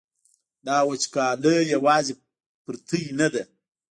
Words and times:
دا 0.67 0.77
وچکالي 0.89 1.55
یوازې 1.73 2.13
په 2.63 2.71
تاسې 2.87 3.01
نه 3.19 3.27
ده. 3.33 3.43